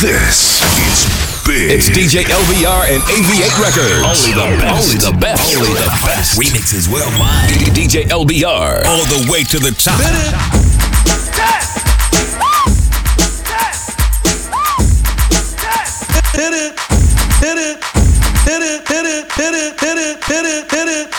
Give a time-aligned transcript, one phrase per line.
[0.00, 1.04] This is
[1.44, 1.76] big.
[1.76, 4.00] It's DJ LBR and AV8 Records.
[4.00, 4.80] Only the best.
[4.80, 5.52] Only the best.
[5.54, 6.40] Only the best.
[6.40, 7.50] Remixes worldwide.
[7.76, 8.86] DJ LBR.
[8.86, 10.00] All the way to the top.
[10.00, 10.08] hit
[16.54, 16.72] it,
[17.36, 17.84] hit it,
[18.48, 21.14] hit it, hit it, hit it, hit it, hit it, hit it.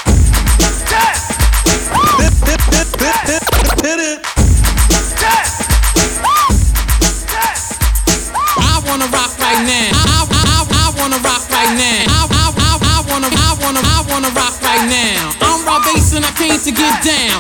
[2.18, 3.46] Hit, it, hit, hit, hit, hit,
[3.86, 4.26] hit it.
[8.92, 9.88] Wanna rock right now.
[10.04, 12.12] I, I, I, wanna rock right now.
[12.12, 15.32] I, I, I, I wanna, I wanna, I wanna rock right now.
[15.48, 17.40] I'm Rob Base and I came to get down.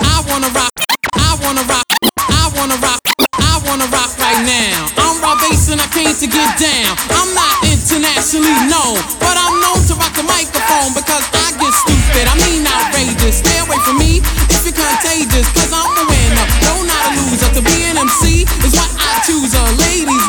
[0.00, 0.72] I wanna rock.
[1.12, 1.84] I wanna rock.
[2.16, 3.04] I wanna rock.
[3.36, 4.88] I wanna rock right now.
[4.96, 6.96] I'm Rob Base and I came to get down.
[7.12, 12.32] I'm not internationally known, but I'm known to rock the microphone because I get stupid.
[12.32, 13.44] I mean outrageous.
[13.44, 16.46] Stay away from me if you're contagious, cause I'm a winner.
[16.64, 17.52] No, not a loser.
[17.52, 19.52] To be an MC is what I choose.
[19.52, 20.27] Uh, ladies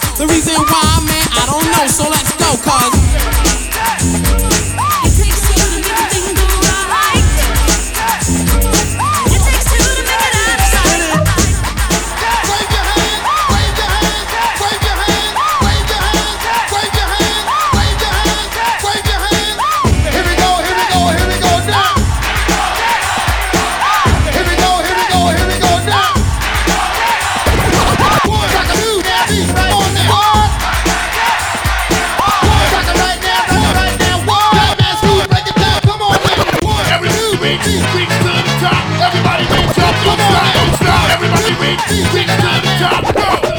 [0.00, 1.86] The reason why, man, I don't know.
[1.88, 3.01] So let's go, cause.
[41.62, 43.51] beat, six to the top, go!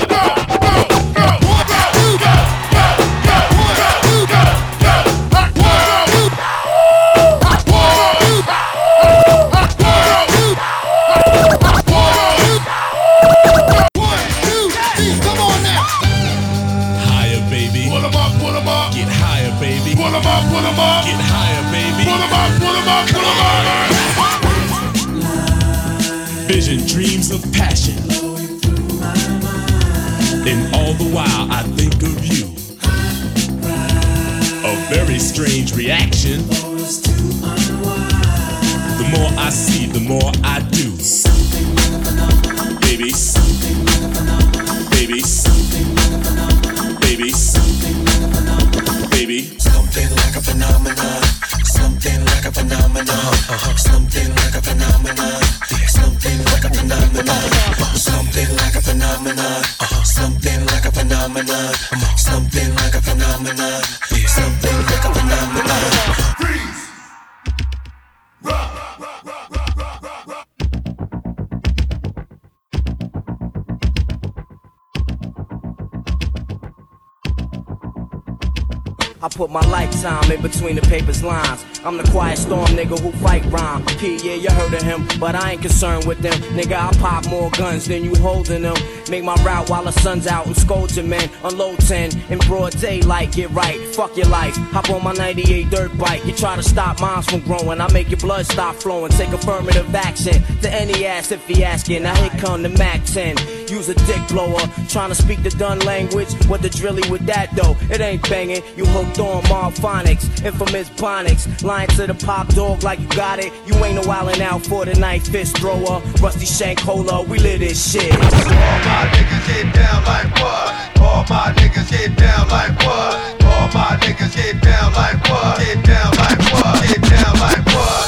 [85.24, 86.34] But I ain't concerned with them.
[86.52, 88.78] Nigga, I pop more guns than you holding them.
[89.10, 91.30] Make my route while the sun's out and scold your man.
[91.44, 93.78] Unload 10 in broad daylight, get right.
[93.94, 94.56] Fuck your life.
[94.72, 96.24] Hop on my 98 dirt bike.
[96.26, 97.82] You try to stop minds from growing.
[97.82, 99.12] I make your blood stop flowing.
[99.12, 102.04] Take affirmative action to any ass if he asking.
[102.04, 103.36] Now here come the Mac 10.
[103.68, 104.62] Use a dick blower.
[104.88, 106.32] Trying to speak the done language.
[106.46, 107.76] What the drilly with that though?
[107.94, 108.64] It ain't banging.
[108.78, 110.46] You hooked on Marphonics.
[110.46, 111.62] Infamous Bonics.
[111.64, 113.52] Lying to the pop dog like you got it.
[113.66, 116.02] You ain't no wildin' out for the night fist thrower.
[116.22, 117.24] Rusty Shank Cola.
[117.24, 118.14] We live this shit.
[118.14, 121.02] All my niggas get down like what?
[121.02, 123.44] All my niggas get down like what?
[123.46, 125.58] All my niggas get down like what?
[125.58, 126.88] Get down like what?
[126.88, 128.04] Get down like what?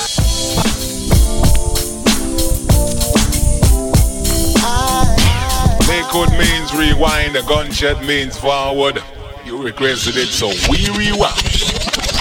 [5.90, 9.02] Lakewood means rewind, a gunshot means forward.
[9.46, 11.42] You requested it, so we rewind.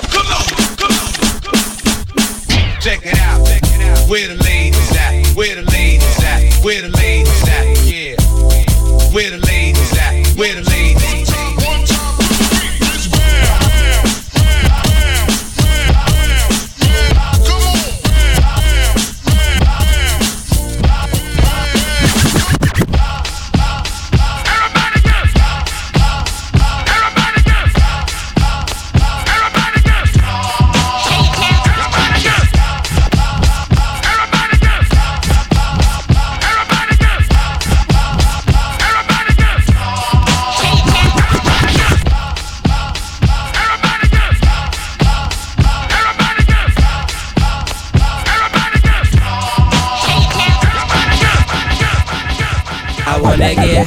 [0.08, 0.32] Come
[2.80, 4.08] Check it out, check it out.
[4.08, 5.26] Where the ladies at?
[5.36, 6.13] Where the ladies at?
[6.64, 7.84] Where the ladies at?
[7.84, 8.16] Yeah.
[9.12, 10.26] Where the ladies at?
[10.38, 10.73] Where the ladies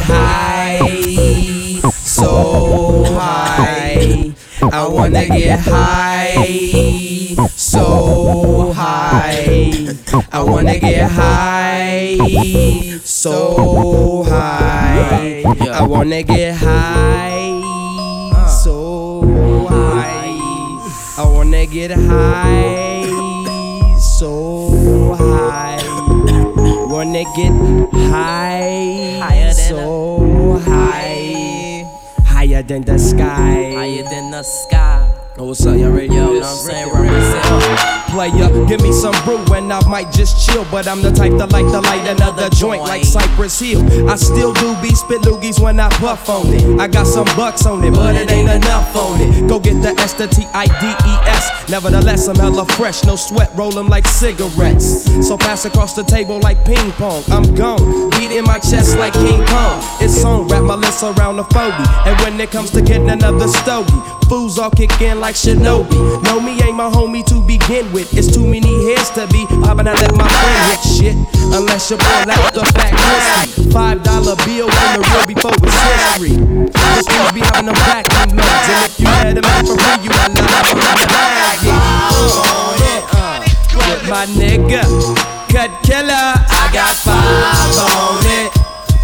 [0.01, 4.33] high, so high.
[4.61, 9.95] I wanna get high, so high.
[10.31, 12.17] I wanna get high,
[13.03, 15.43] so high.
[15.71, 17.51] I wanna get high,
[18.47, 20.17] so high.
[21.17, 23.05] I wanna get high,
[23.99, 25.66] so high.
[26.97, 27.53] Wanna get
[28.09, 31.85] high, higher so high.
[32.25, 33.69] Higher than the sky.
[33.77, 35.16] Higher than the sky.
[35.39, 36.07] Oh, what's up, y'all ready?
[36.07, 36.89] Yo, know what I'm saying?
[36.91, 38.07] Represent.
[38.09, 40.65] Player, give me some brew and I might just chill.
[40.71, 43.85] But I'm the type that like to light another joint like Cypress Hill.
[44.09, 46.79] I still do be spit loogies when I puff on it.
[46.79, 49.47] I got some bucks on it, but it ain't enough on it.
[49.47, 51.69] Go get the S, the T, I, D, E, S.
[51.69, 55.05] Nevertheless, I'm hella fresh, no sweat, roll 'em like cigarettes.
[55.27, 57.23] So pass across the table like ping pong.
[57.29, 59.83] I'm gone, beat in my chest like King Kong.
[60.01, 61.83] It's on, wrap my lips around the 40.
[62.09, 66.23] And when it comes to getting another stogie, fools all kick in like Shinobi.
[66.23, 68.15] No, me ain't my homie to begin with.
[68.15, 69.87] It's too many heads to be popping.
[69.87, 71.15] I let my friend hit shit.
[71.51, 73.71] Unless you pull out the fat whiskey.
[73.71, 76.35] Five dollar bill in the real before it's history.
[76.71, 78.67] This dude be having them vacuum nuts.
[78.71, 81.59] And if you had them out for free, you got love on the bag.
[83.75, 84.83] With my nigga,
[85.51, 88.51] Cut Killer, I got five on it.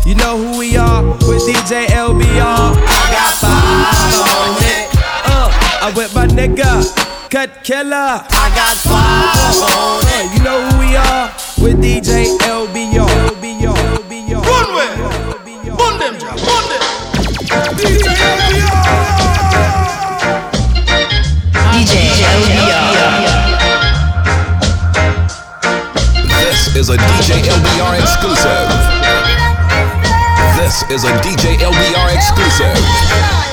[0.06, 2.76] You know who we are with DJ LBR.
[2.80, 4.73] I got five on it.
[5.84, 7.92] Uh, I'm with my nigga, Cut Killer.
[7.92, 10.32] I got five on it.
[10.32, 11.28] You know who we are
[11.60, 13.04] with DJ LBR.
[13.36, 13.76] LBR.
[14.00, 14.40] LBR.
[14.48, 14.88] Runway.
[15.76, 16.40] Bun them, Jack.
[16.40, 16.84] Bun them.
[21.74, 21.96] DJ
[26.40, 28.70] This is a DJ LBR exclusive.
[30.56, 33.53] This is a DJ LBR exclusive.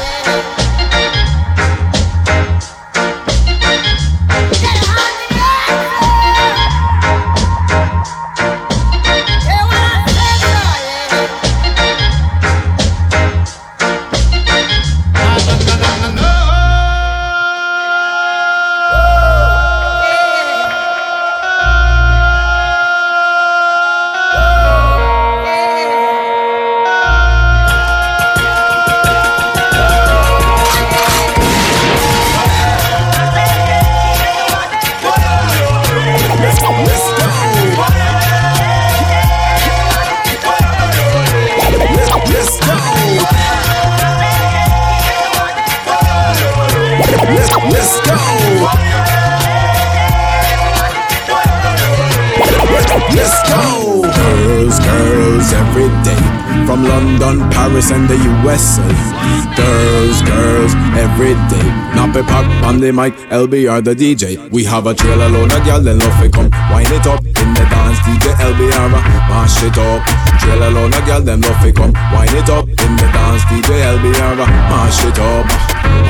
[61.31, 61.69] Every day.
[61.95, 64.51] Nappy pop on the mic, LBR the DJ.
[64.51, 66.51] We have a trailer load of gyal, then love it come.
[66.71, 68.91] Wind it up in the dance, DJ LBR,
[69.29, 70.03] mash it up.
[70.41, 71.93] Trailer load of gyal, then love it come.
[72.13, 74.37] Wind it up in the dance, DJ LBR,
[74.71, 75.47] mash it up.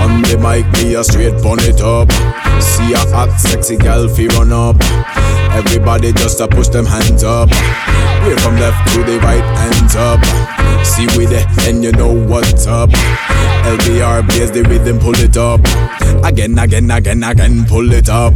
[0.03, 2.11] On the mic, me a straight bun it up.
[2.61, 5.40] See a hot, sexy gal fi run up.
[5.53, 7.51] Everybody just a push them hands up.
[8.25, 10.21] Way from left to the right, hands up.
[10.85, 12.91] See we there, and you know what's up.
[12.91, 15.61] LBR plays the rhythm, pull it up.
[16.25, 18.35] Again, again, again, again, pull it up.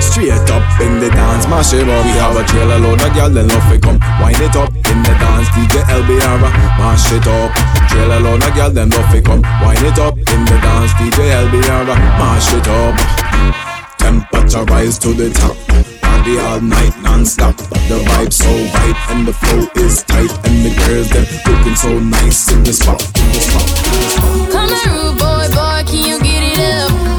[0.00, 2.04] Straight up in the dance, mash it up.
[2.04, 3.98] We have a trailer load of gyal, then love it come.
[4.20, 6.40] Wind it up in the dance, DJ LBR,
[6.78, 7.52] mash it up.
[7.88, 9.42] Trailer load of gyal, then love it come.
[9.62, 11.86] Wind it up in the dance, DJ LBR,
[12.18, 13.75] mash it up.
[14.06, 15.56] Temperature rise to the top.
[16.00, 17.56] Party all night non-stop.
[17.88, 21.98] The vibe so right and the flow is tight and the girls them looking so
[21.98, 23.02] nice in the spot.
[23.02, 23.66] In the spot.
[23.66, 24.52] In the spot.
[24.52, 27.15] Come here, boy, boy, can you get it up?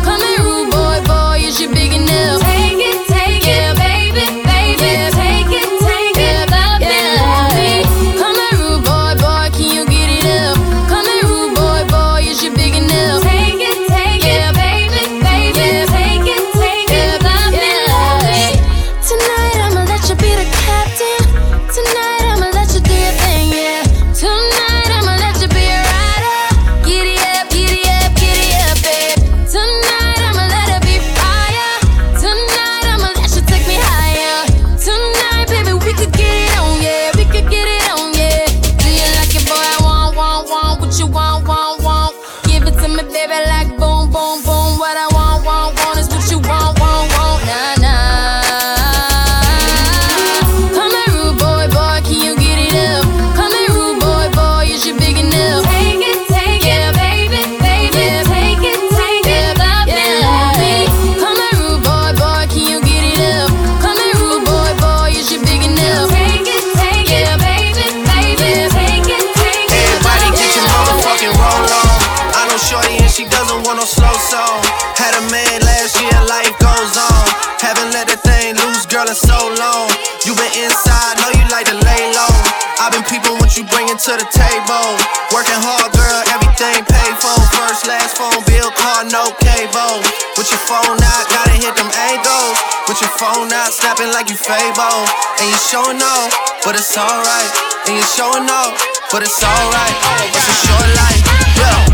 [94.28, 95.08] Like you Fable.
[95.40, 96.34] And you showing off,
[96.66, 97.52] but it's alright.
[97.88, 98.76] And you showing off,
[99.12, 99.96] but it's alright.
[100.36, 101.24] It's a short life,
[101.56, 101.88] yeah.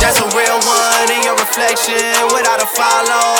[0.00, 1.94] That's a real one in your reflection.
[2.34, 3.39] Without a follow,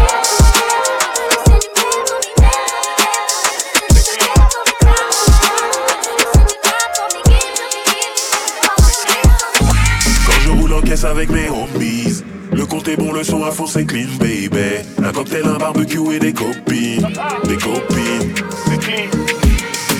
[11.05, 12.23] Avec mes homies.
[12.51, 14.83] Le compte est bon, le son à fond c'est clean baby.
[15.03, 17.07] Un cocktail, un barbecue et des copines.
[17.45, 18.33] Des copines.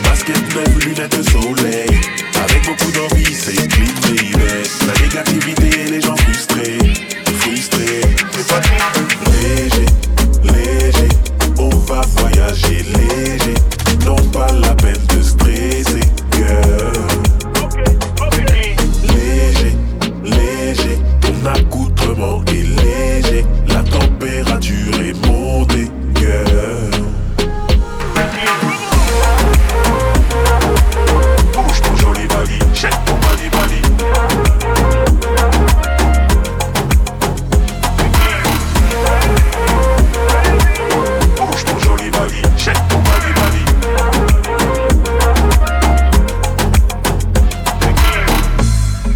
[0.04, 2.02] Basket neuf, lunettes de soleil.
[2.36, 4.32] Avec beaucoup d'envie c'est clean baby.
[4.88, 6.78] La négativité et les gens frustrés
[7.40, 8.02] Frustrés
[9.32, 9.86] Léger,
[10.44, 11.10] léger.
[11.58, 13.54] On va voyager léger.
[14.06, 16.02] Non pas la peine de stresser
[16.34, 17.21] girl
[23.68, 26.92] la température est montée, girl.
[31.54, 33.50] Bouge ton joli bali, jette ton bali.
[41.38, 43.64] Bouge ton joli bali, jette ton bali bali.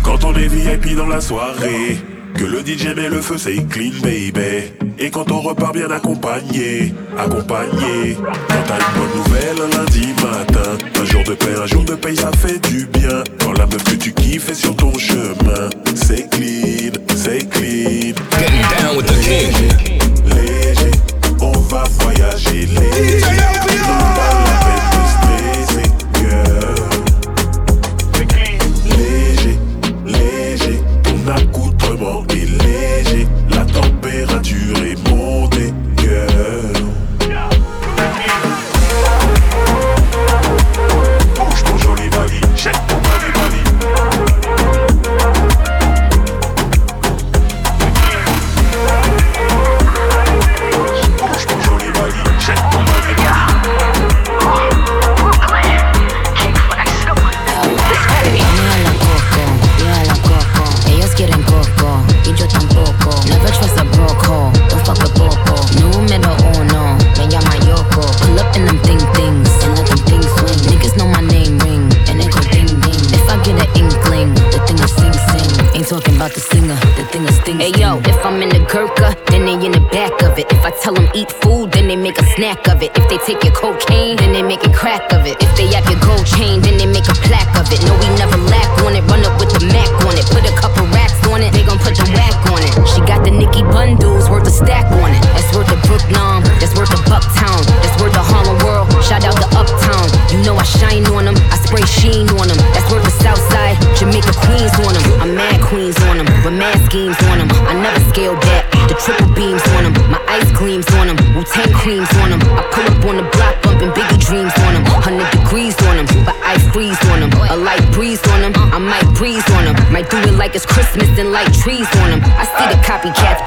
[0.01, 2.14] Quand on est VIP dans la soirée,
[2.45, 4.71] que le DJ met le feu, c'est clean baby.
[4.99, 8.17] Et quand on repart bien accompagné, accompagné.
[8.47, 11.95] Quand t'as une bonne nouvelle un lundi matin, un jour de paix, un jour de
[11.95, 13.23] paye, ça fait du bien.
[13.41, 18.13] Quand la meuf que tu kiffes est sur ton chemin, c'est clean, c'est clean.
[18.37, 19.99] Getting down with the king.
[20.27, 20.91] Léger,
[21.41, 23.74] on va voyager léger.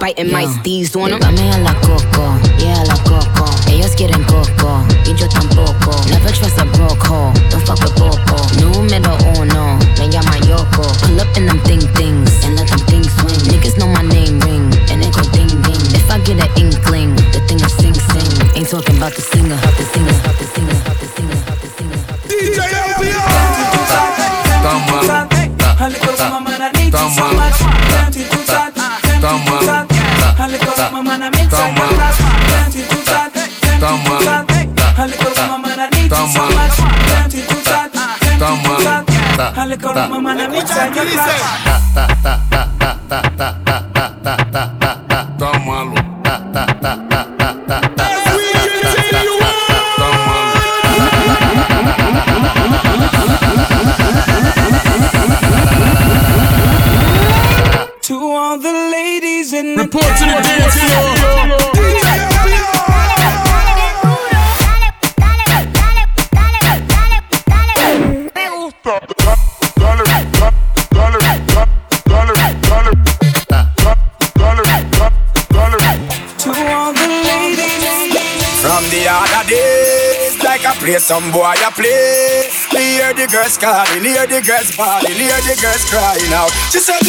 [0.09, 1.21] Biting my steez on them.
[1.21, 2.25] Dame a la coco,
[2.59, 3.45] yeah, a la coco.
[3.69, 5.93] Ellos quieren coco, y yo tampoco.
[6.09, 8.37] Never trust a broke hoe, don't fuck with popo.
[8.61, 10.83] Número uno, me llama Yoko.
[11.03, 13.41] Pull up in them thing things, and let them things swing.
[13.53, 15.83] Niggas know my name ring, and it go ding ding.
[15.95, 18.31] If I get an inkling, the thing is sing sing.
[18.57, 20.08] Ain't talking about the singer, the singer, the singer,
[34.09, 34.49] too hot.
[34.99, 35.07] A
[35.79, 36.43] I need you so
[42.25, 42.48] much.
[81.09, 82.53] Some boy a play.
[82.77, 86.53] We hear the girls calling, hear the girls bawling, hear the girls crying out.
[86.69, 87.01] She said,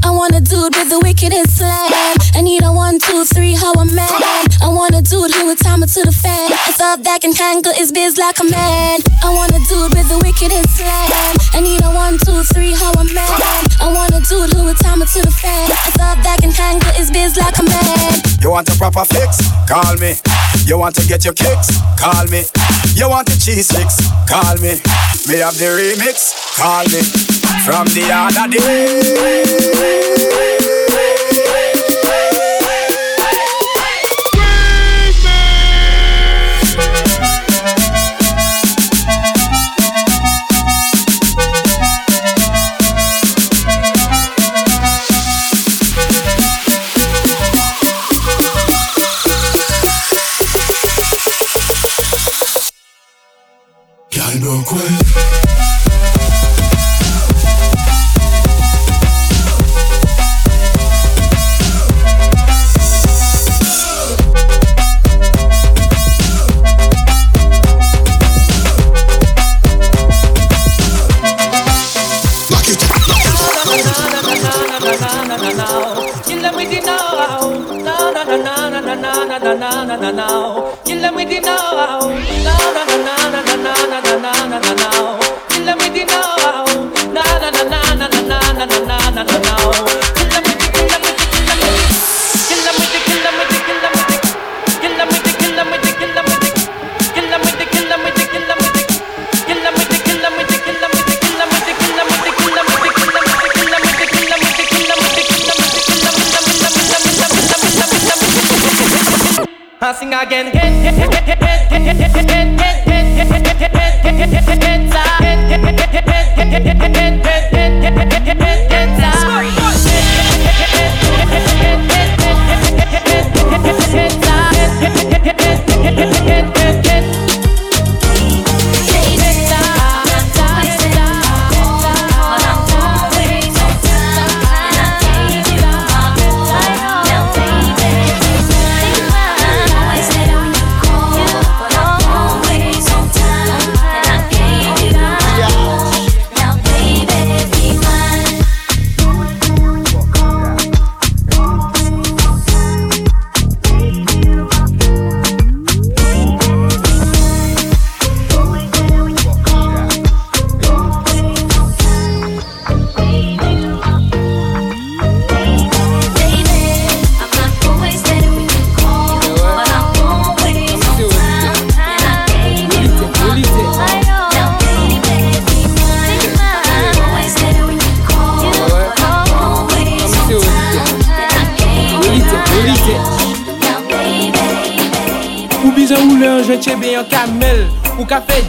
[0.00, 2.16] I want a dude with the wickedest slam.
[2.32, 4.08] I need a one, two, three, how I'm mad.
[4.64, 6.48] I want a dude who would time it to the fan.
[6.64, 9.04] It's thug back and handle his biz like a man.
[9.20, 11.36] I want a dude with the wickedest slam.
[11.52, 13.36] I need a one, two, three, how I'm mad.
[13.84, 15.68] I want a dude who would time it to the fan.
[15.84, 18.16] It's thug back and handle his biz like a man.
[18.40, 19.44] You want a proper fix?
[19.68, 20.16] Call me.
[20.64, 21.68] You want to get your kicks?
[21.98, 22.44] Call me.
[22.94, 24.00] You want the cheese sticks?
[24.28, 24.80] Call me.
[25.28, 26.32] Me have the remix?
[26.56, 27.02] Call me.
[27.64, 30.16] From the other day.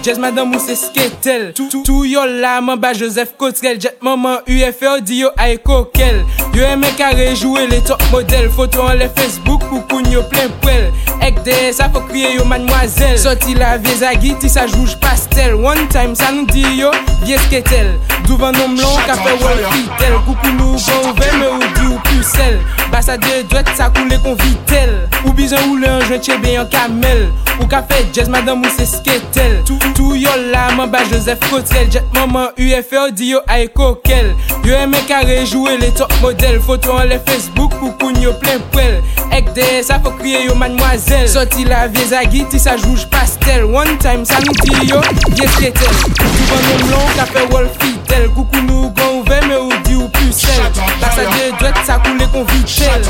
[0.08, 1.50] Jazz madame ou se sketel.
[1.84, 3.76] Tou yo la man ba Joseph Kotrel.
[3.76, 6.22] Jet maman UFO di yo ay kokel.
[6.56, 8.48] Yo eme kare jowe le top model.
[8.56, 10.88] Foto an le Facebook pou koun yo plen prel.
[11.28, 15.58] Ek de sa fò kriye yo manmwazel Soti la vie zagi ti sa jouj pastel.
[15.60, 16.94] One time sa nou di yo
[17.26, 17.98] vie sketel
[18.30, 22.00] Douvan nom lon, ka fe wol fitel Koukou nou bon ouve me ou di ou
[22.08, 22.62] pusel
[22.94, 24.94] Basa de dwet sa koule kon vitel
[25.26, 27.26] Ou bizan ou le anjwen chebe yon kamel.
[27.58, 31.44] Ou ka fe jazz madame ou se sketel Tou tou yo la man ba Joseph
[31.52, 34.32] Kotel Jet maman UFO di yo ay kokel.
[34.64, 36.62] Yo eme kare jowe le top model.
[36.64, 39.02] Foto an le Facebook koukoun yo plen pwel
[39.36, 43.06] Ek de sa fò kriye yo manmwazel tel Soti la vez a giti sa jouj
[43.10, 45.02] pastel One time sa nou ti yo,
[45.38, 49.82] yes ketel Souvan nou mlon ka fe wol fitel Koukou nou gon ouve me ou
[49.88, 50.62] di ou pusel
[51.02, 53.02] Bak sa de dwek sa koule kon vitel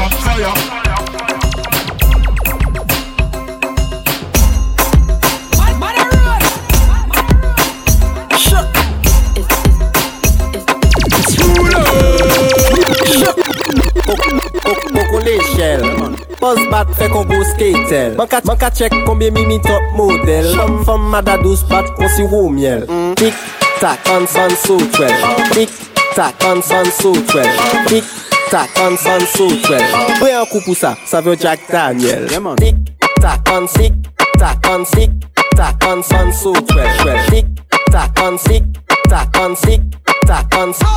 [14.93, 15.96] Poco l'échelle
[16.39, 20.83] Pos bat fe kon go skater Man ka chek konbyen mi mi top model Chom
[20.85, 21.37] fom mada
[21.69, 22.85] bat kon si wou miel.
[23.15, 23.33] Tik
[23.81, 25.13] tak an san so twel
[25.53, 25.69] Tik
[26.15, 27.49] tak an san so twel
[27.87, 28.03] Tik
[28.51, 29.81] tak an san so twel
[30.19, 32.27] Pre an kou pou sa, sa ve Jack Daniel.
[32.61, 32.75] Tik
[33.21, 33.93] tak an sik,
[34.37, 35.09] tak an sik
[35.57, 36.89] Tak an san so twel
[37.29, 37.45] Tik
[37.91, 38.63] tak an sik,
[39.09, 39.81] tak an sik,
[40.27, 40.93] tak an sik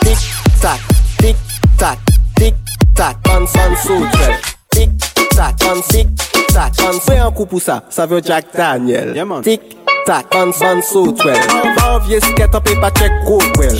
[0.00, 0.18] Tik
[0.60, 0.80] tak,
[1.20, 1.36] tik
[1.76, 2.19] tak
[3.00, 4.34] tak, an san sou tvel
[4.76, 4.90] Tik
[5.32, 6.08] tak, an sik
[6.52, 9.14] tak, an se an kou pou sa, sa ve Jack Daniel.
[9.46, 9.62] Tik
[10.04, 11.38] tak, an san sou tvel
[11.80, 13.78] An vie sket an pe pa chek koukwel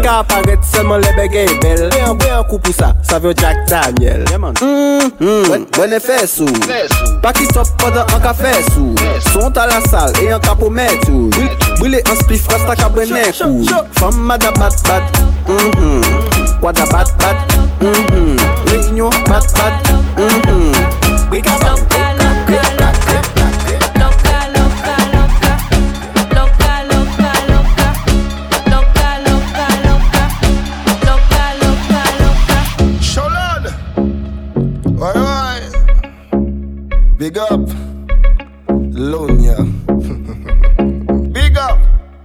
[0.00, 1.84] Ka aparet selman lebe gey bel.
[1.92, 4.24] Ve an ve an kou pou sa, sa ve Jack Daniel.
[4.32, 5.92] Mwen mm, mm.
[5.92, 6.48] e fè sou.
[7.22, 8.96] Pakistop padan an ka fè sou.
[9.28, 11.28] Sont a la sal, e an ka pou mè tou
[11.82, 13.84] Bwile an spif, rasta ka bwene kou.
[14.00, 15.22] Fama da bat bat.
[15.50, 16.31] Mwen
[16.62, 16.64] mhm.
[16.64, 17.36] Wada bat bat
[17.80, 18.36] mhm.
[18.66, 19.74] Réunion bat bat
[20.16, 21.30] mhm.
[21.30, 21.92] We got some
[33.00, 33.64] Sholon.
[35.00, 35.60] Oi, oi.
[37.18, 37.68] Big up.
[38.92, 39.56] Lonia.
[41.32, 41.78] Big up.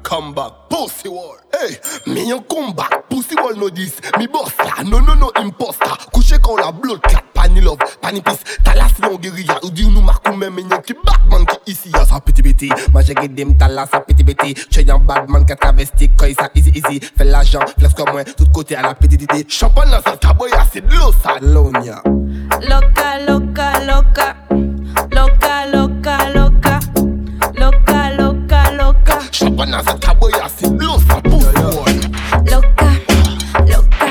[0.03, 0.56] Come back.
[0.77, 1.37] Pussy wall.
[1.51, 3.09] Hey, me yon come back.
[3.09, 3.99] Pussy wall no this.
[4.19, 4.83] Me boss la.
[4.83, 5.89] No, no, no imposter.
[6.13, 7.19] Couché quand la blood clot.
[7.33, 7.79] Pani love.
[7.99, 8.43] Pani peace.
[8.63, 9.57] Talas mon guérilla.
[9.63, 11.89] Ou di nou makou men men yon ki Batman ki ici.
[11.89, 12.69] Ya sa petit petit.
[12.93, 14.53] Ma j'ai dem talas sa petit petit.
[14.53, 16.11] Che yon badman qui a travesti.
[16.15, 16.99] Quand ça easy easy.
[17.17, 17.65] Fais l'argent.
[17.79, 18.23] Flex comme moi.
[18.23, 19.47] Tout côté à la petite idée.
[19.49, 20.63] Champagne dans sa taboya.
[20.71, 21.39] C'est de l'eau ça.
[21.41, 22.03] Lonia.
[22.61, 24.35] Loca, loca, loca.
[25.11, 26.79] Loca, loca, loca.
[27.55, 29.19] Loca, loca, loca.
[29.31, 30.47] Champagne dans sa taboya.
[30.79, 31.21] L'eau ça.
[31.21, 31.95] Pussy wall.
[32.51, 32.89] Loca,
[33.67, 34.07] loca.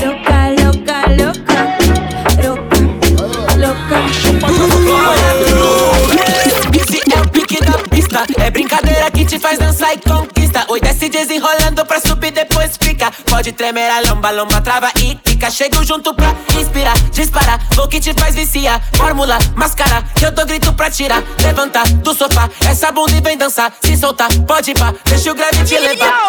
[0.00, 1.58] Loca, loca, loca.
[3.58, 3.98] Loca,
[6.78, 8.24] Esse é o pique da pista.
[8.38, 10.64] É brincadeira que te faz dançar e conquista.
[10.68, 11.59] Oi, desce desenrolando
[13.40, 15.50] Pode tremer a lomba, lomba trava e fica.
[15.50, 17.58] Chego junto pra inspirar, disparar.
[17.74, 18.82] Vou que te faz viciar.
[18.92, 21.22] Fórmula, máscara, que eu dou grito pra tirar.
[21.42, 23.72] Levanta do sofá, essa bunda e vem dançar.
[23.80, 26.26] Se soltar, pode ir pá, deixa o grave te levar.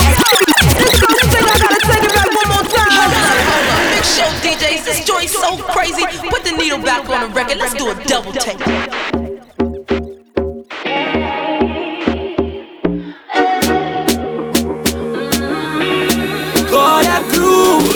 [4.01, 6.05] Show DJs, this joint's so crazy.
[6.29, 7.57] Put the needle back on the record.
[7.57, 9.10] Let's do a double take.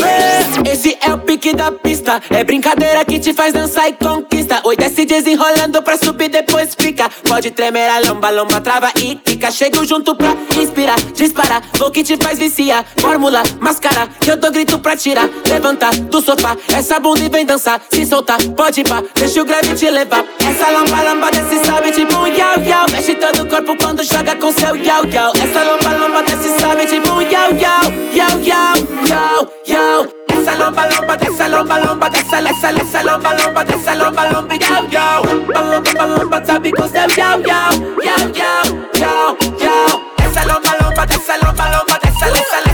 [0.05, 0.14] Hey!
[0.63, 2.21] Esse é o pique da pista.
[2.29, 4.61] É brincadeira que te faz dançar e conquista.
[4.63, 7.09] Oi, desce desenrolando pra subir, depois fica.
[7.27, 9.51] Pode tremer a lomba, lomba trava e fica.
[9.51, 11.61] Chego junto pra inspirar, disparar.
[11.77, 12.85] Vou que te faz viciar.
[12.97, 15.29] Fórmula, máscara, que eu dou grito pra tirar.
[15.47, 17.81] Levanta do sofá, essa bunda e vem dançar.
[17.89, 20.23] Se soltar, pode pá, deixa o grave te levar.
[20.39, 22.85] Essa lomba, lomba desce, sobe tipo um yau, yau.
[22.91, 25.33] Mexe todo o corpo quando joga com seu yau, yau.
[25.35, 28.05] Essa lomba, lomba desce, sobe tipo um yau, yau.
[28.13, 28.75] Yau, yau,
[29.09, 30.24] yau, yau.
[30.45, 35.23] Essa lomba, dessa lomba, dessa, essa, essa lomba, dessa lomba, lomba, yau, yau.
[35.25, 40.01] Lomba, lomba, sabe com seu yau, yau, yau, yau, yau, yau.
[40.19, 42.64] Essa lomba, dessa lomba, essa,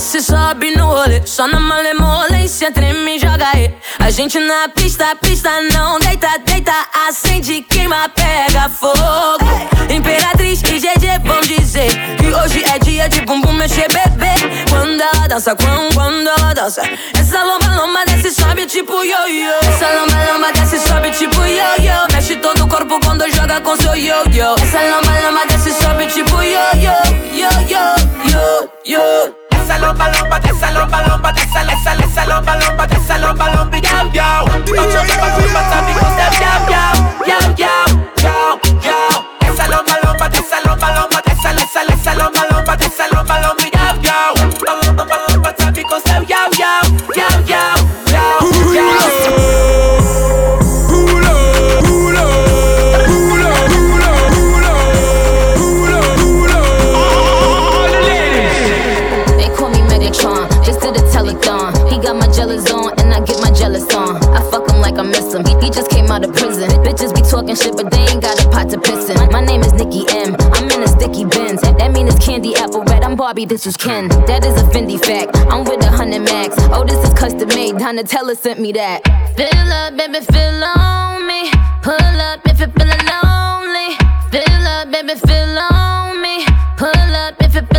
[0.00, 3.76] Desce, sobe no rolê, só na malemolência, treme e joga aí.
[3.98, 6.72] A gente na pista, pista não deita, deita,
[7.06, 9.44] acende, queima, pega fogo.
[9.90, 14.32] Imperatriz e GG vão dizer que hoje é dia de bumbum mexer, bebê.
[14.70, 16.80] Quando ela dança, quando, quando ela dança,
[17.18, 19.52] essa lomba, lomba desce, sobe tipo yo-yo.
[19.68, 22.06] Essa lomba, lomba desce, sobe tipo yo-yo.
[22.10, 24.54] Mexe todo o corpo quando joga com seu yo-yo.
[24.62, 26.96] Essa lomba, lomba desce, sobe tipo yo-yo,
[27.34, 29.49] yo-yo, yo-yo.
[29.70, 34.44] Essa lomba, lomba, dessa lomba, lomba, essa lomba, lomba, dessa lomba, lomba, yau, yau.
[34.66, 36.09] Lomba, lomba, sabe
[67.50, 69.16] talking shit, but they ain't got a pot to piss in.
[69.32, 70.36] My name is Nicki M.
[70.52, 71.60] I'm in a sticky Benz.
[71.62, 73.02] That mean it's candy apple red.
[73.02, 74.08] I'm Barbie, this is Ken.
[74.26, 75.36] That is a Fendi fact.
[75.50, 76.56] I'm with a hundred max.
[76.70, 77.74] Oh, this is custom made.
[77.74, 79.04] Donatella sent me that.
[79.36, 81.50] Fill up, baby, fill on me.
[81.82, 83.96] Pull up if you're feeling lonely.
[84.30, 86.44] Fill up, baby, fill on me.
[86.76, 87.69] Pull up if you're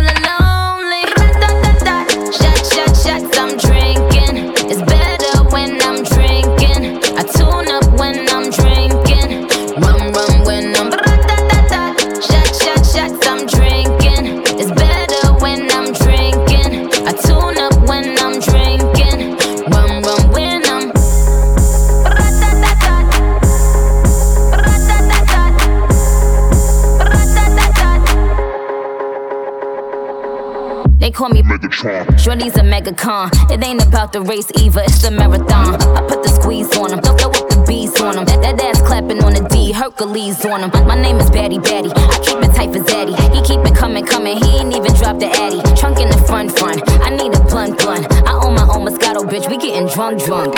[32.22, 33.32] Shorty's a Megatron.
[33.50, 35.74] It ain't about the race either, it's the marathon.
[35.74, 38.24] I put the squeeze on them, throw up the bees on them.
[38.26, 40.70] That, that ass clapping on the D, Hercules on them.
[40.86, 41.90] My name is Batty Batty.
[41.90, 43.18] I keep it tight for Zaddy.
[43.34, 44.36] He keep it coming, coming.
[44.38, 45.58] He ain't even dropped the Addy.
[45.74, 46.80] Trunk in the front, front.
[47.02, 48.06] I need a blunt, blunt.
[48.22, 49.50] I own my own Moscato, bitch.
[49.50, 50.54] We getting drunk, drunk.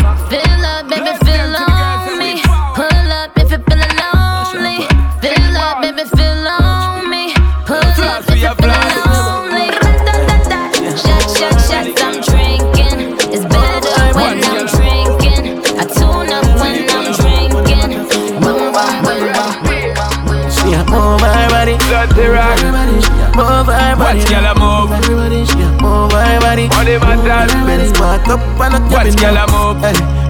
[22.06, 23.36] Body, Dirty rock.
[23.36, 24.18] move her body.
[24.18, 24.92] Watch girl move.
[24.92, 26.68] Everybody, she a move her body.
[26.68, 27.52] Body matters.
[27.64, 29.80] Belly squat up and a Watch girl move.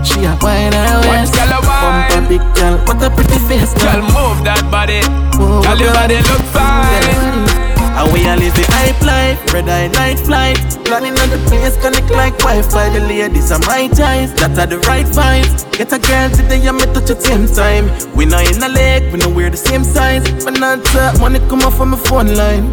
[0.07, 1.35] She a wine Watch waist.
[1.35, 2.11] girl a wine.
[2.11, 5.01] Bump a big girl, what a pretty face, Girl move that body.
[5.39, 6.17] Move Girl your body.
[6.17, 7.64] look fine.
[7.97, 10.59] And we a live the hype life, red eye night flight.
[10.85, 12.91] Planning on the place, connect like Wi-Fi.
[12.91, 15.63] The ladies are my ties, that are the right vibes.
[15.71, 17.87] Get a girl today, and me touch at same time.
[18.17, 20.25] We not in a lake, we know we're the same size.
[20.45, 22.67] But not uh, money come off from my phone line.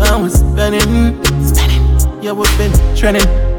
[0.00, 2.22] I was spending, spending.
[2.22, 3.53] Yeah, we've been trending.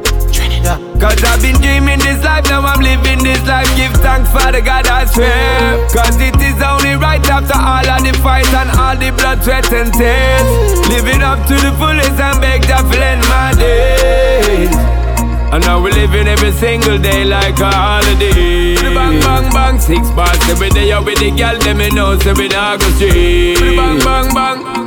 [0.65, 3.69] Cause I've been dreaming this life, now I'm living this life.
[3.77, 5.77] Give thanks for the God I swear.
[5.93, 9.71] Cause it is only right after all of the fight and all the blood, sweat,
[9.71, 10.89] and tears.
[10.89, 14.73] Living up to the fullest and beg to end my days.
[15.53, 18.75] And now we're living every single day like a holiday.
[18.75, 22.33] Bang, bang, bang, six bars every day out with the girl, them me know, so
[22.33, 23.55] we not go straight.
[23.77, 24.84] Bang, bang, bang.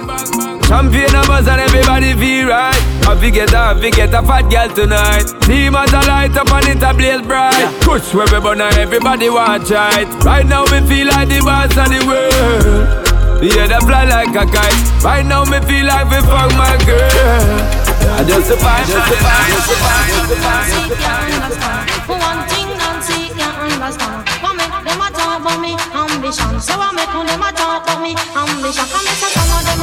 [0.68, 2.76] Champagne a buzz and everybody feel right.
[3.08, 5.24] I forget I forget a fat girl tonight.
[5.48, 7.72] Team as a light up and it a blaze bright.
[7.80, 10.08] Push where we burn everybody watch it.
[10.28, 13.08] Right now we feel like the boss of the world.
[13.40, 14.84] Yeah, they fly like a kite.
[15.00, 17.88] Right now me feel like we fuck my girl.
[18.12, 21.88] I just survive, just survive, just survive, just survive.
[22.12, 24.28] One thing Nancy can't understand.
[24.44, 26.60] What make them a talk about me ambition?
[26.60, 28.84] So what make them a talk about me ambition?
[28.84, 29.77] Come so some of them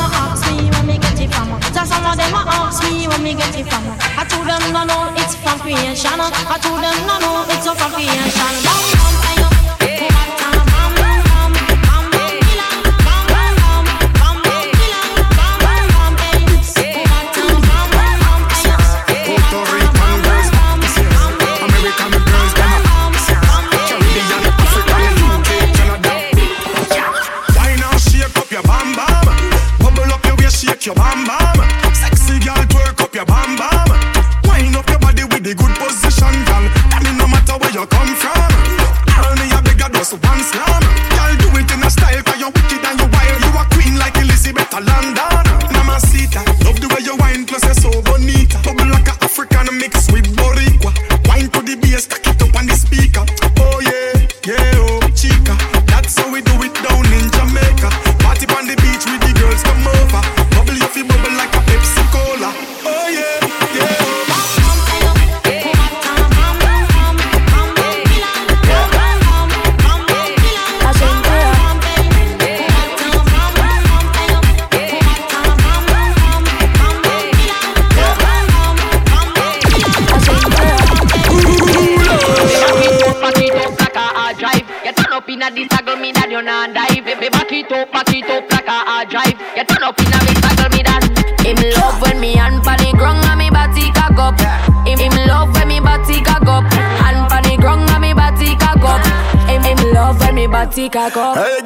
[3.25, 3.83] me get it from.
[4.21, 6.13] I told them no no, it's from creation.
[6.13, 8.53] I told them no no, it's from creation.
[8.61, 9.25] Bam.
[9.25, 9.34] Bam
[100.95, 101.37] body cock.
[101.37, 101.64] Hey,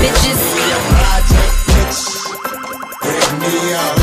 [0.00, 0.42] bitches.
[3.02, 3.99] Bring me up.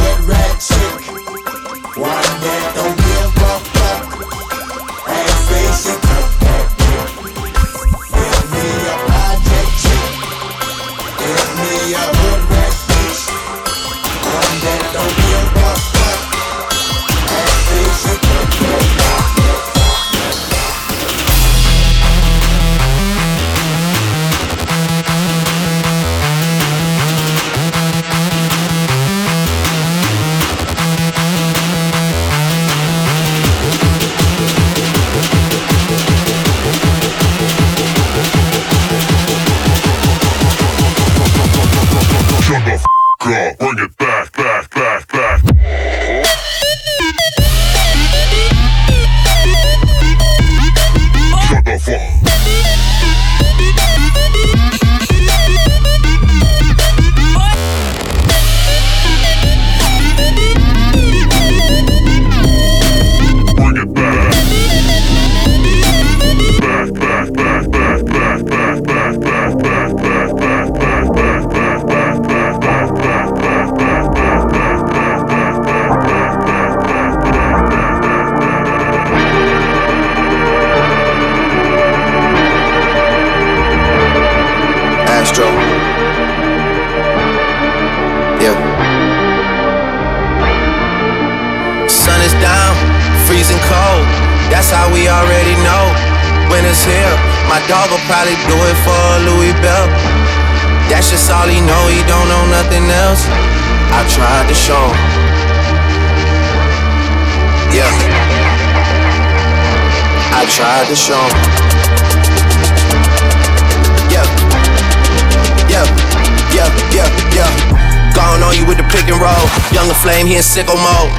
[120.37, 121.09] In sicko mode.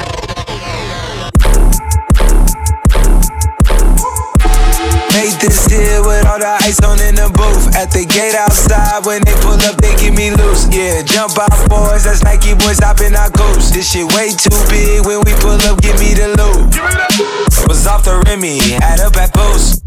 [5.11, 7.75] Made this deal with all the ice on in the booth.
[7.75, 10.71] At the gate outside, when they pull up, they give me loose.
[10.71, 12.05] Yeah, jump out, boys.
[12.05, 13.71] That's Nike boys hopping our goose.
[13.71, 15.05] This shit way too big.
[15.05, 17.48] When we pull up, give me the loot.
[17.69, 19.85] Was off the Remy, had up at Boost.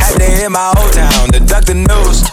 [0.00, 2.24] Had to hit my old town to duck the news.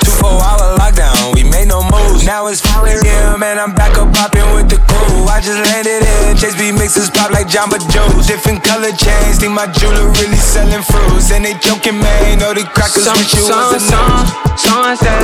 [0.00, 2.24] Two four hour lockdown, we made no moves.
[2.24, 3.42] Now it's 4 a.m.
[3.44, 5.28] and I'm back up popping with the crew.
[5.28, 8.26] I just landed in, Chase B mixes pop like Jamba Juice.
[8.26, 11.28] Different color chains, think my jeweler really selling fruits.
[11.30, 14.24] And they joking, man, know the crackers Some- with you some- was a some-
[14.56, 15.20] Someone said,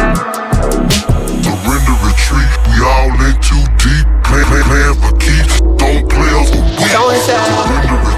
[1.41, 4.05] Surrender retreat, we all in too deep.
[4.29, 6.93] Play, play, playing for keeps, don't play us for weeks.
[6.93, 8.10] Someone said-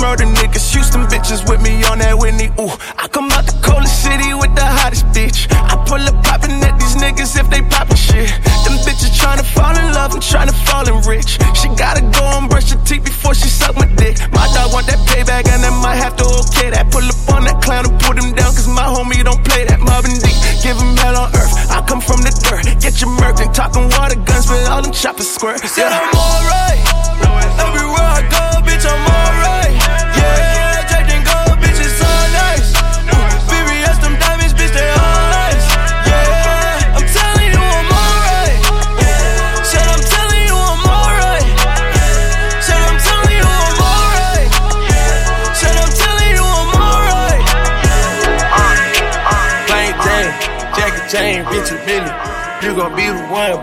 [0.00, 2.48] Bobby Shmurda niggas, Houston bitches with me on that Whitney.
[2.58, 5.46] Ooh, I come out the coldest city with the hottest bitch.
[5.52, 8.28] I pull up popping at these niggas if they poppin' shit.
[8.64, 11.36] Them bitches tryna fall in love and tryna fall in rich.
[11.52, 14.16] She gotta go and brush her teeth before she suck my dick.
[14.32, 16.90] My dog want that payback and I might have to okay that.
[16.90, 19.80] Pull up on that clown and put him down, cause my homie don't play that
[19.80, 20.32] Marvin D.
[20.64, 21.52] Give him hell on earth.
[21.68, 22.64] I come from the dirt.
[22.80, 25.60] Get your murked and talking water guns, with all them choppers squirt.
[25.60, 26.69] Said I'm alright.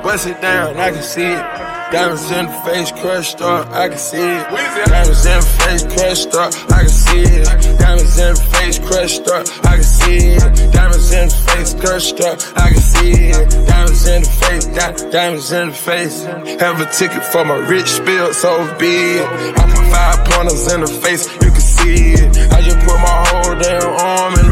[0.03, 1.67] Bust it down, I can see it.
[1.91, 4.43] Diamonds in the face, crushed up, I can see it.
[4.87, 7.79] Diamonds in the face, crushed up, I can see it.
[7.79, 10.73] Diamonds in the face, crushed up, I can see it.
[10.73, 13.67] Diamonds in the face, crushed up, I can see it.
[13.67, 16.23] Diamonds in the face, di- diamonds in the face.
[16.59, 19.57] Have a ticket for my rich spill, so be it.
[19.57, 22.51] I put five pointers in the face, you can see it.
[22.51, 24.46] I just put my whole damn arm in.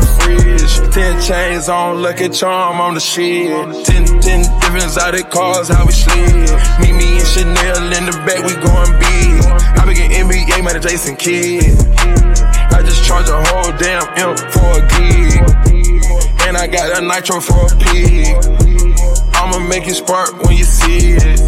[0.95, 3.51] Ten chains on, lucky charm on the shit.
[3.83, 6.15] Ten, ten different exotic cars, how we slid.
[6.79, 9.43] Meet me and Chanel in the back, we going big.
[9.75, 11.75] I be getting NBA, man, Jason Kidd.
[12.71, 15.43] I just charge a whole damn M for a gig.
[16.47, 18.31] And I got a nitro for a pig.
[19.35, 21.39] I'ma make it spark when you see it.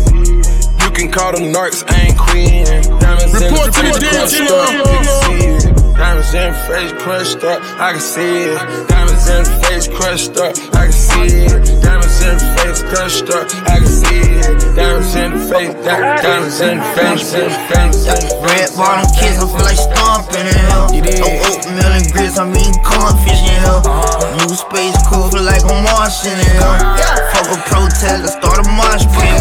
[0.84, 2.66] You can call them narcs, I ain't queen.
[3.00, 7.48] Diamonds Report the to the face, crushed DJ.
[7.48, 8.58] up, you can see it.
[8.88, 10.38] Diamonds in the face, crushed up, I can see it.
[10.38, 11.82] Diamonds in the face, crushed up, I can see it.
[11.82, 14.76] Diamonds in the face, crushed up, I can see it.
[14.76, 18.08] Diamonds in the face, diamonds in the face, in the face.
[18.46, 20.88] Red bottom kids, I feel like stomping in hell.
[20.94, 23.82] No oatmeal and grits, I'm eating cornfish in hell.
[23.82, 24.38] Uh-huh.
[24.38, 27.07] New space cool, feel like I'm Martian in hell.
[27.38, 29.38] Fuck a protest, let's start a march pit.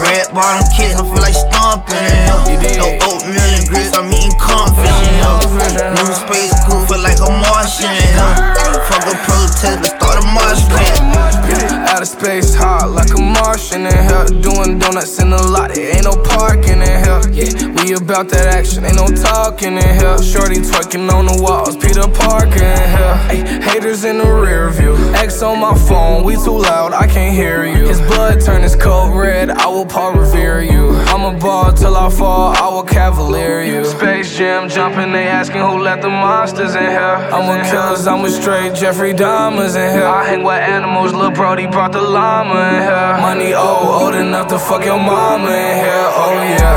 [0.00, 2.24] Red bottom kids, I feel like stomping in.
[2.80, 4.96] No oatmeal and grits, I'm eating cornfish.
[5.92, 7.92] New space cool, feel like I'm Martian.
[8.88, 11.81] Fuck a protest, let's start a march pit.
[12.02, 14.42] Outer space hot like a Martian in here.
[14.42, 17.22] Doing donuts in the lot, there ain't no parking in here.
[17.30, 20.18] Yeah, we about that action, ain't no talking in here.
[20.18, 23.14] Shorty twerking on the walls, Peter Parker in here.
[23.30, 24.96] Ay, haters in the rear view.
[25.14, 27.86] X on my phone, we too loud, I can't hear you.
[27.86, 30.90] His blood turn his coat red, I will Paul revere you.
[31.12, 33.84] I'm a ball till I fall, I will cavalier you.
[33.84, 37.18] Space Jam jumping, they asking who let the monsters in here.
[37.30, 40.06] I'm a killers, I'm with straight Jeffrey Dahmers in here.
[40.06, 43.20] I hang with animals, Lil Brody brought the llama in here.
[43.20, 46.74] Money old, old enough to fuck your mama in here, oh yeah.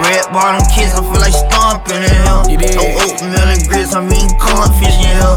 [0.00, 2.48] Red bottom kids, I feel like stomping in hell.
[2.48, 5.36] No oatmeal and grits, I'm eating cornfish in hell.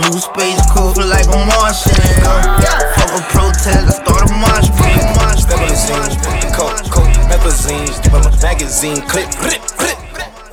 [0.00, 2.40] New space cool, feel like I'm Martian in hell.
[2.96, 5.04] Fuck a protest, let's start a march pit.
[5.20, 5.60] March pit.
[5.60, 10.00] Methazine, coke, coke, methazine, but my magazine clip, clip, clip.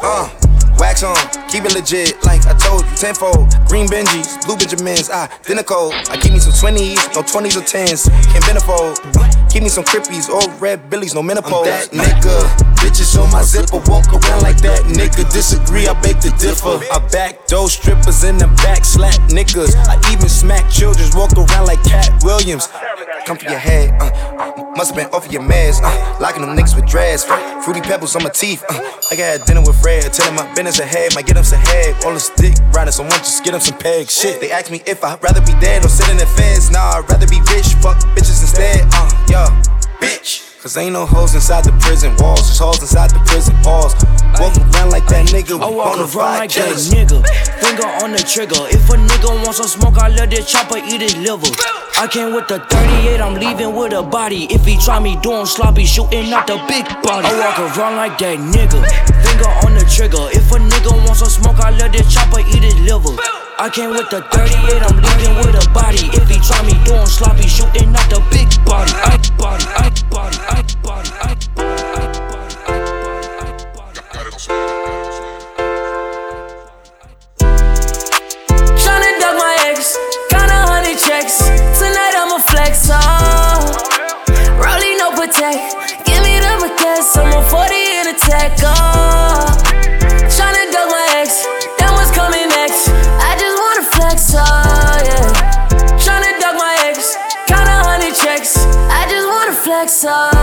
[0.04, 0.28] Uh,
[0.80, 1.16] wax on,
[1.50, 3.52] keep it legit, like I told you, tenfold.
[3.68, 5.92] Green Benjis, blue Benjamins, identical.
[6.10, 8.98] I give me some 20s, no 20s or 10s, can't benefold.
[9.52, 11.68] Give me some crippies or red billies, no menopause.
[11.68, 12.36] I'm that nigga,
[12.80, 15.30] bitches on my zipper, walk around like that nigga.
[15.34, 16.80] Disagree, I beg to differ.
[16.92, 19.76] I back those strippers in the back, slap niggas.
[19.88, 22.70] I even smack children, walk around like Katt Williams.
[23.26, 26.74] Come for your head, uh, Must've been off of your mask, uh, locking them niggas
[26.74, 27.26] with dreads.
[27.66, 28.80] Fruity pebbles on my teeth, uh,
[29.12, 30.04] I had dinner with Fred.
[30.14, 32.02] Tell him my business ahead, might get him some head.
[32.06, 34.18] All the stick riding, someone just get him some pegs.
[34.18, 36.72] Shit, they ask me if I'd rather be dead or sit in the feds.
[36.72, 39.52] Nah, I'd rather be rich, fuck bitches instead, uh, yeah,
[40.00, 40.59] bitch.
[40.60, 43.96] Cause ain't no hoes inside the prison walls, just hoes inside the prison walls.
[44.44, 47.24] Walk around like that nigga with I walk around like that nigga,
[47.64, 48.68] finger on the trigger.
[48.68, 51.48] If a nigga wants some smoke, I let that chopper eat his liver.
[51.96, 54.52] I came with the 38, I'm leaving with a body.
[54.52, 57.32] If he try me doing sloppy, shooting out the big body.
[57.32, 58.84] I walk around like that nigga,
[59.24, 60.28] finger on the trigger.
[60.36, 63.16] If a nigga wants some smoke, I let that chopper eat his liver.
[63.56, 66.12] I came with the 38, I'm leaving with a body.
[66.12, 68.92] If he try me doing sloppy, shooting out the big body.
[69.08, 70.38] I body, I body,
[86.06, 86.60] Give me the.
[87.16, 89.56] I'm on 40 in a tech, oh.
[90.28, 91.46] Tryna duck my ex,
[91.78, 92.90] then what's coming next?
[92.90, 94.42] I just wanna flex, oh,
[95.06, 95.98] yeah.
[95.98, 97.16] Tryna my ex,
[97.48, 98.58] got a hundred checks.
[98.58, 100.39] I just wanna flex, oh,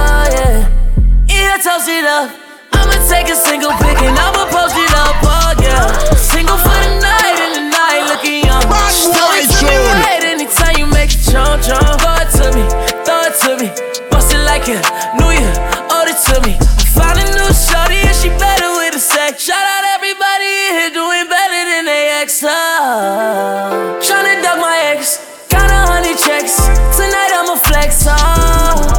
[2.07, 2.31] it up.
[2.73, 5.91] I'ma take a single pic and I'ma post it up, oh, yeah.
[6.15, 8.63] Single for the night and the night looking young.
[8.63, 11.99] Throw it to me right anytime you make it jump, jump.
[11.99, 12.63] Throw it to me,
[13.03, 13.69] throw it to me.
[14.11, 14.79] Bust it like a
[15.19, 15.55] new year,
[15.91, 16.55] owed it to me.
[16.55, 19.43] I found a new shorty and she better with the sex.
[19.43, 22.45] Shout out everybody in here doing better than they ex.
[22.47, 23.99] Oh.
[23.99, 25.19] Tryna duck my ex,
[25.51, 26.55] got a hundred checks.
[26.95, 28.95] Tonight I'ma flex, oh.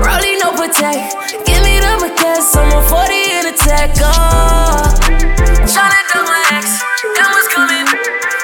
[0.00, 1.14] Rolling no protect,
[2.52, 2.60] the.
[2.60, 4.92] I'm on 40 in a tech, oh.
[5.66, 6.82] Tryna duck my ex,
[7.16, 7.86] that was coming.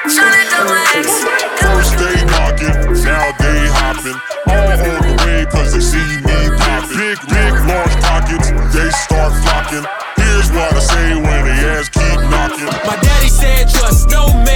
[0.09, 1.07] Tryna duck my ex.
[1.61, 4.19] First they knocking, now they hopping.
[4.47, 6.97] All on the way cause they see me popping.
[6.97, 9.85] Big, big, large pockets, they start flocking.
[10.17, 12.65] Here's what I say when they ass keep knocking.
[12.85, 14.48] My daddy said trust no man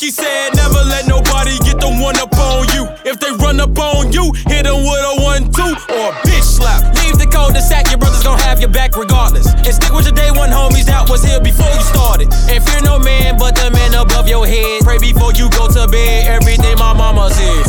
[0.00, 2.86] Ricky said never let nobody get the one up on you.
[3.02, 6.46] If they run up on you, hit them with a one two or a bitch
[6.46, 6.94] slap.
[7.02, 9.50] Leave the cul-de-sac, your brothers gon' have your back regardless.
[9.50, 12.30] And stick with your day one homies that was here before you started.
[12.46, 14.86] And fear no man but the man above your head.
[14.86, 16.30] Pray before you go to bed.
[16.30, 17.67] Everything my mama said.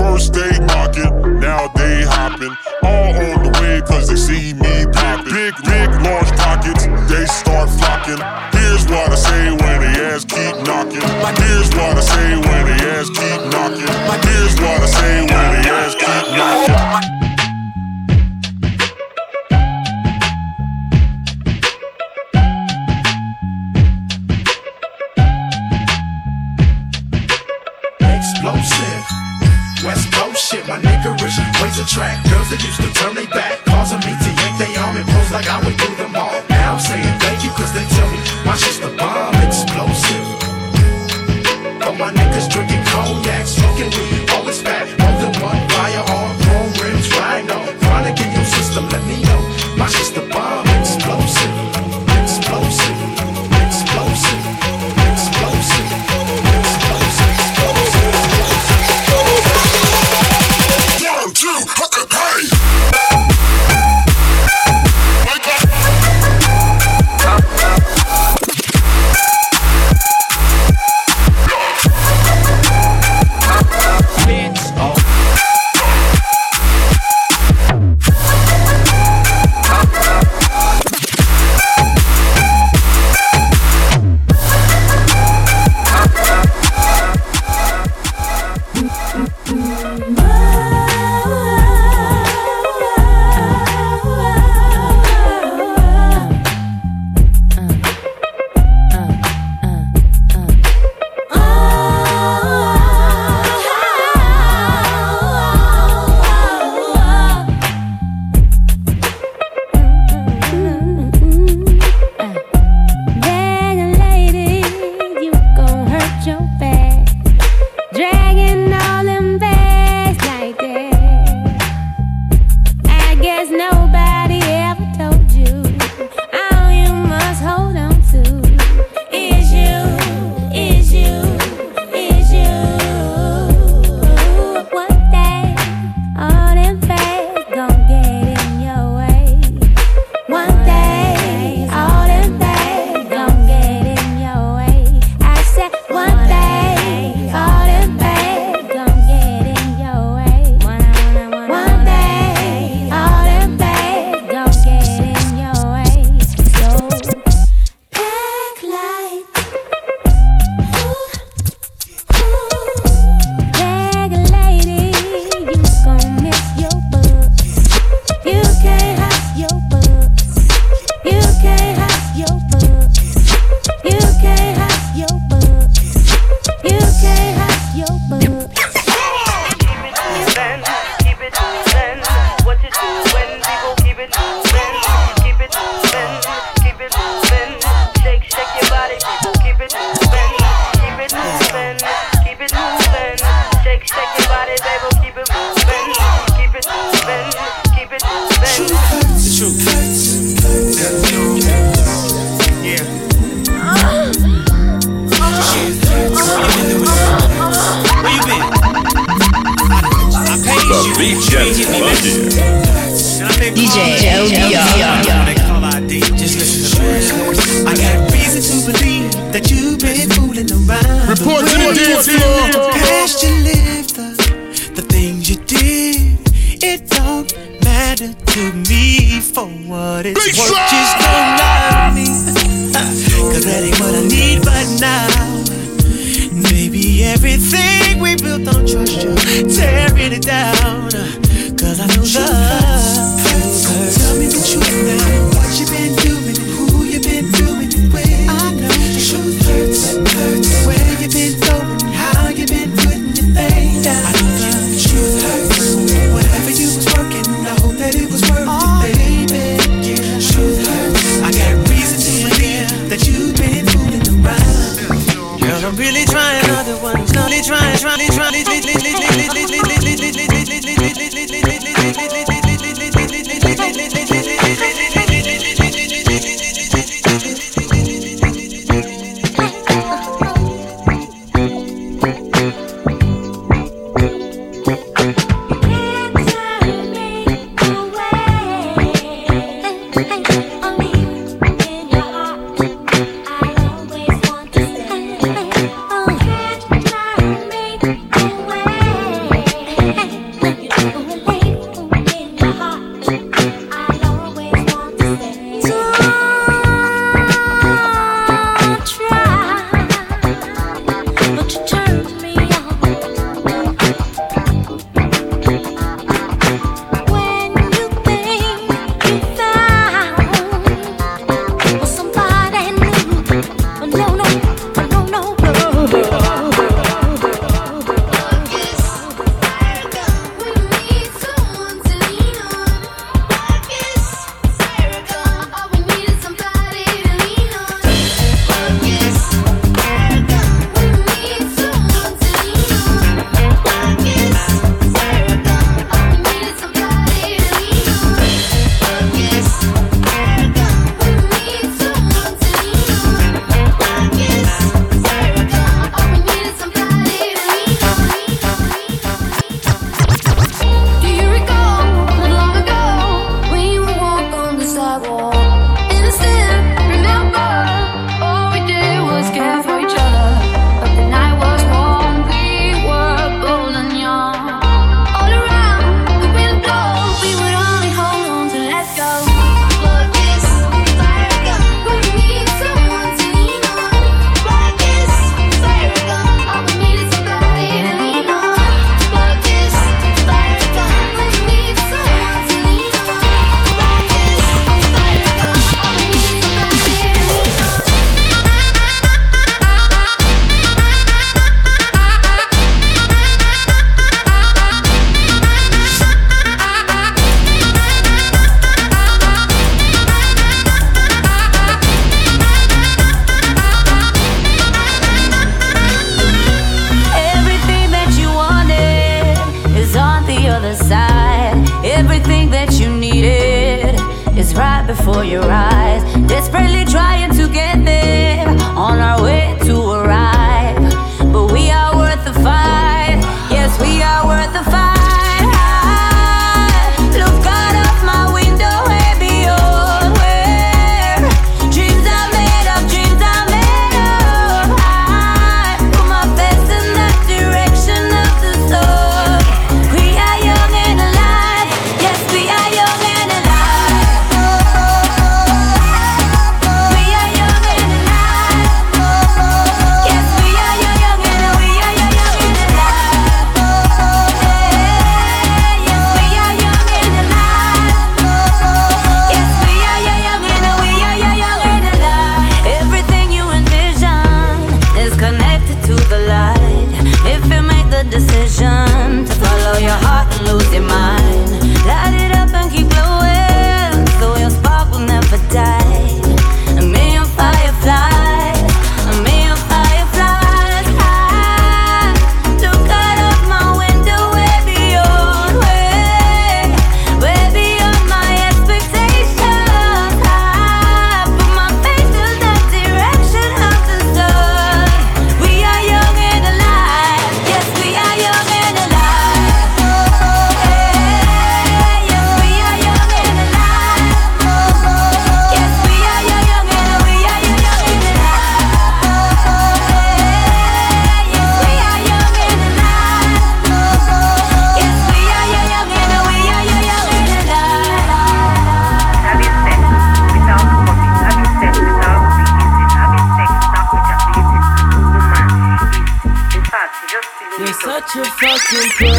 [538.08, 539.10] Fucking pro.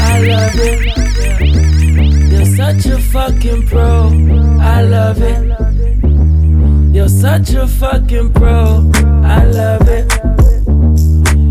[0.00, 0.78] I love it.
[2.30, 4.10] You're such a fucking pro.
[4.60, 5.44] I love it.
[6.94, 8.90] You're such a fucking pro.
[9.24, 10.12] I love it.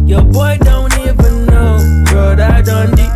[0.09, 2.35] Your boy don't even know, bro.
[2.35, 3.11] That done deep.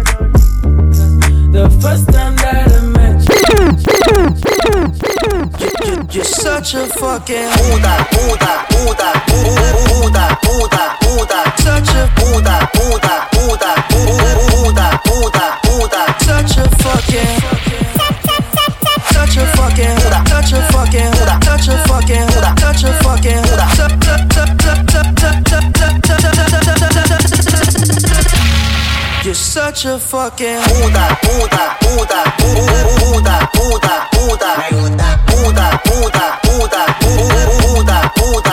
[1.52, 3.72] The first time that I met you,
[6.14, 13.28] you're such a fucking Buddha, Buddha, Buddha, Buddha, Buddha, Buddha, such a Buddha, Buddha, Buddha,
[13.31, 13.31] Buddha,
[17.12, 17.52] fucking.
[19.12, 23.44] Touch your fucking, touch your fucking, touch your fucking, touch your fucking,
[29.24, 35.68] You're such a fucking Buda, Buda, Buda, Buda, Buda, Buda, Buda,
[38.16, 38.51] Buda,